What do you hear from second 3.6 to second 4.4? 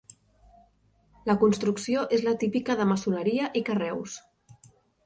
i carreus.